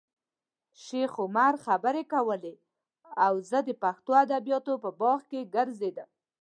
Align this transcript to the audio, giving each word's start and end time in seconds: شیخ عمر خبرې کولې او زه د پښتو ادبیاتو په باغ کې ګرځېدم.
شیخ 0.83 1.11
عمر 1.23 1.53
خبرې 1.65 2.03
کولې 2.13 2.55
او 3.25 3.33
زه 3.49 3.59
د 3.67 3.69
پښتو 3.83 4.11
ادبیاتو 4.23 4.73
په 4.83 4.89
باغ 4.99 5.19
کې 5.29 5.49
ګرځېدم. 5.55 6.09